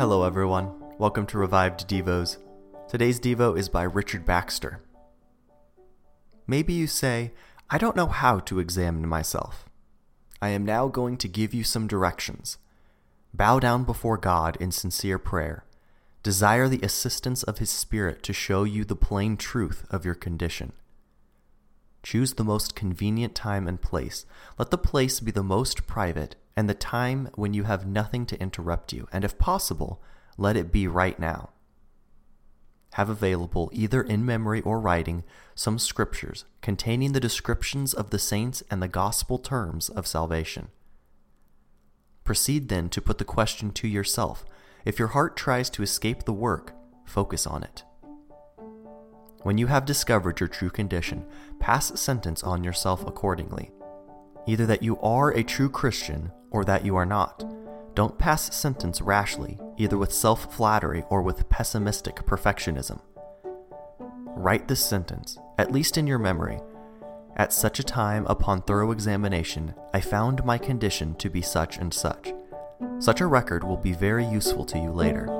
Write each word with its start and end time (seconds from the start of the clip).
Hello, 0.00 0.24
everyone. 0.24 0.72
Welcome 0.96 1.26
to 1.26 1.36
Revived 1.36 1.86
Devos. 1.86 2.38
Today's 2.88 3.20
Devo 3.20 3.54
is 3.54 3.68
by 3.68 3.82
Richard 3.82 4.24
Baxter. 4.24 4.80
Maybe 6.46 6.72
you 6.72 6.86
say, 6.86 7.32
I 7.68 7.76
don't 7.76 7.96
know 7.96 8.06
how 8.06 8.38
to 8.38 8.60
examine 8.60 9.06
myself. 9.06 9.68
I 10.40 10.48
am 10.48 10.64
now 10.64 10.88
going 10.88 11.18
to 11.18 11.28
give 11.28 11.52
you 11.52 11.64
some 11.64 11.86
directions. 11.86 12.56
Bow 13.34 13.58
down 13.58 13.84
before 13.84 14.16
God 14.16 14.56
in 14.58 14.72
sincere 14.72 15.18
prayer. 15.18 15.66
Desire 16.22 16.66
the 16.66 16.80
assistance 16.82 17.42
of 17.42 17.58
His 17.58 17.68
Spirit 17.68 18.22
to 18.22 18.32
show 18.32 18.64
you 18.64 18.86
the 18.86 18.96
plain 18.96 19.36
truth 19.36 19.84
of 19.90 20.06
your 20.06 20.14
condition. 20.14 20.72
Choose 22.02 22.32
the 22.32 22.42
most 22.42 22.74
convenient 22.74 23.34
time 23.34 23.68
and 23.68 23.82
place. 23.82 24.24
Let 24.56 24.70
the 24.70 24.78
place 24.78 25.20
be 25.20 25.30
the 25.30 25.42
most 25.42 25.86
private 25.86 26.36
and 26.60 26.68
the 26.68 26.74
time 26.74 27.30
when 27.36 27.54
you 27.54 27.62
have 27.62 27.86
nothing 27.86 28.26
to 28.26 28.38
interrupt 28.38 28.92
you, 28.92 29.08
and 29.10 29.24
if 29.24 29.38
possible, 29.38 29.98
let 30.36 30.58
it 30.58 30.70
be 30.70 30.86
right 30.86 31.18
now. 31.18 31.48
Have 32.92 33.08
available, 33.08 33.70
either 33.72 34.02
in 34.02 34.26
memory 34.26 34.60
or 34.60 34.78
writing, 34.78 35.24
some 35.54 35.78
scriptures 35.78 36.44
containing 36.60 37.12
the 37.12 37.18
descriptions 37.18 37.94
of 37.94 38.10
the 38.10 38.18
saints 38.18 38.62
and 38.70 38.82
the 38.82 38.88
gospel 38.88 39.38
terms 39.38 39.88
of 39.88 40.06
salvation. 40.06 40.68
Proceed 42.24 42.68
then 42.68 42.90
to 42.90 43.00
put 43.00 43.16
the 43.16 43.24
question 43.24 43.70
to 43.70 43.88
yourself. 43.88 44.44
If 44.84 44.98
your 44.98 45.08
heart 45.08 45.38
tries 45.38 45.70
to 45.70 45.82
escape 45.82 46.24
the 46.24 46.34
work, 46.34 46.74
focus 47.06 47.46
on 47.46 47.62
it. 47.62 47.84
When 49.44 49.56
you 49.56 49.68
have 49.68 49.86
discovered 49.86 50.40
your 50.40 50.48
true 50.50 50.68
condition, 50.68 51.24
pass 51.58 51.98
sentence 51.98 52.42
on 52.42 52.64
yourself 52.64 53.02
accordingly. 53.06 53.70
Either 54.50 54.66
that 54.66 54.82
you 54.82 54.98
are 54.98 55.30
a 55.30 55.44
true 55.44 55.68
Christian 55.68 56.32
or 56.50 56.64
that 56.64 56.84
you 56.84 56.96
are 56.96 57.06
not. 57.06 57.44
Don't 57.94 58.18
pass 58.18 58.52
sentence 58.52 59.00
rashly, 59.00 59.60
either 59.76 59.96
with 59.96 60.12
self 60.12 60.52
flattery 60.52 61.04
or 61.08 61.22
with 61.22 61.48
pessimistic 61.48 62.16
perfectionism. 62.26 63.00
Write 64.26 64.66
this 64.66 64.84
sentence, 64.84 65.38
at 65.56 65.70
least 65.70 65.96
in 65.96 66.08
your 66.08 66.18
memory. 66.18 66.58
At 67.36 67.52
such 67.52 67.78
a 67.78 67.84
time, 67.84 68.26
upon 68.26 68.62
thorough 68.62 68.90
examination, 68.90 69.72
I 69.94 70.00
found 70.00 70.44
my 70.44 70.58
condition 70.58 71.14
to 71.18 71.30
be 71.30 71.42
such 71.42 71.78
and 71.78 71.94
such. 71.94 72.32
Such 72.98 73.20
a 73.20 73.28
record 73.28 73.62
will 73.62 73.76
be 73.76 73.92
very 73.92 74.26
useful 74.26 74.64
to 74.64 74.78
you 74.80 74.90
later. 74.90 75.39